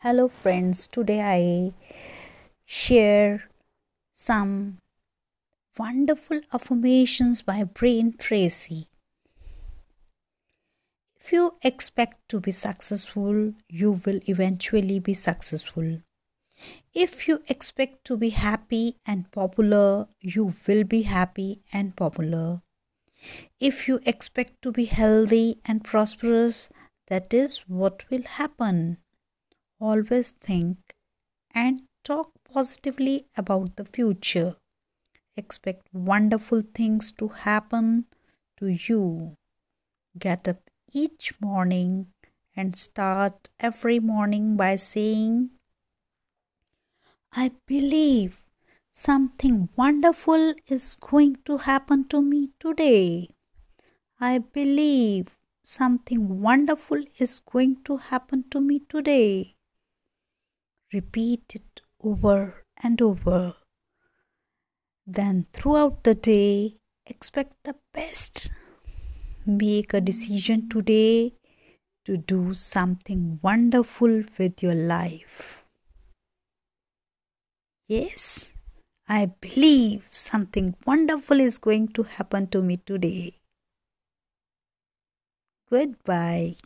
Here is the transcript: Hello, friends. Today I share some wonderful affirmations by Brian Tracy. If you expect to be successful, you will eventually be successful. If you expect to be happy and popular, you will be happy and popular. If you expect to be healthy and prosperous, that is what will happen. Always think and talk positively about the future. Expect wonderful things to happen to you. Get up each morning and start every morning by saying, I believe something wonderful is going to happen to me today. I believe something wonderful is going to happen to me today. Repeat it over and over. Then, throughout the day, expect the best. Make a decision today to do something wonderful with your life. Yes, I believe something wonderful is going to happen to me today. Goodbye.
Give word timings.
Hello, 0.00 0.28
friends. 0.28 0.86
Today 0.86 1.22
I 1.22 1.72
share 2.66 3.48
some 4.12 4.76
wonderful 5.78 6.42
affirmations 6.52 7.40
by 7.40 7.64
Brian 7.64 8.14
Tracy. 8.18 8.88
If 11.18 11.32
you 11.32 11.54
expect 11.62 12.28
to 12.28 12.40
be 12.40 12.52
successful, 12.52 13.54
you 13.70 14.02
will 14.04 14.20
eventually 14.28 14.98
be 14.98 15.14
successful. 15.14 16.02
If 16.92 17.26
you 17.26 17.40
expect 17.48 18.04
to 18.04 18.18
be 18.18 18.28
happy 18.28 18.98
and 19.06 19.32
popular, 19.32 20.08
you 20.20 20.52
will 20.68 20.84
be 20.84 21.02
happy 21.02 21.62
and 21.72 21.96
popular. 21.96 22.60
If 23.58 23.88
you 23.88 24.00
expect 24.04 24.60
to 24.60 24.72
be 24.72 24.84
healthy 24.84 25.58
and 25.64 25.82
prosperous, 25.82 26.68
that 27.08 27.32
is 27.32 27.64
what 27.66 28.02
will 28.10 28.24
happen. 28.24 28.98
Always 29.78 30.30
think 30.30 30.78
and 31.54 31.82
talk 32.02 32.30
positively 32.52 33.26
about 33.36 33.76
the 33.76 33.84
future. 33.84 34.56
Expect 35.36 35.86
wonderful 35.92 36.62
things 36.74 37.12
to 37.18 37.28
happen 37.28 38.06
to 38.58 38.68
you. 38.68 39.36
Get 40.18 40.48
up 40.48 40.70
each 40.92 41.34
morning 41.40 42.06
and 42.56 42.74
start 42.74 43.50
every 43.60 43.98
morning 44.00 44.56
by 44.56 44.76
saying, 44.76 45.50
I 47.32 47.50
believe 47.66 48.40
something 48.94 49.68
wonderful 49.76 50.54
is 50.68 50.96
going 50.98 51.36
to 51.44 51.58
happen 51.58 52.08
to 52.08 52.22
me 52.22 52.48
today. 52.58 53.28
I 54.18 54.38
believe 54.38 55.36
something 55.62 56.40
wonderful 56.40 57.04
is 57.18 57.40
going 57.40 57.82
to 57.84 57.98
happen 57.98 58.44
to 58.52 58.60
me 58.60 58.80
today. 58.88 59.55
Repeat 60.96 61.52
it 61.54 61.82
over 62.02 62.64
and 62.82 63.02
over. 63.02 63.54
Then, 65.06 65.46
throughout 65.52 66.04
the 66.04 66.14
day, 66.14 66.78
expect 67.04 67.52
the 67.64 67.74
best. 67.92 68.50
Make 69.44 69.92
a 69.92 70.00
decision 70.00 70.70
today 70.70 71.34
to 72.06 72.16
do 72.16 72.54
something 72.54 73.38
wonderful 73.42 74.24
with 74.38 74.62
your 74.62 74.74
life. 74.74 75.64
Yes, 77.86 78.48
I 79.06 79.26
believe 79.26 80.08
something 80.10 80.76
wonderful 80.86 81.40
is 81.40 81.58
going 81.58 81.88
to 81.88 82.04
happen 82.04 82.46
to 82.48 82.62
me 82.62 82.78
today. 82.78 83.34
Goodbye. 85.68 86.56